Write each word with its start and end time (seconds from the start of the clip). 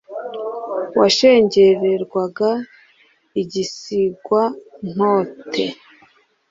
washengererwaga 0.99 2.49
i 3.41 3.43
gisigwa-ntote, 3.51 5.65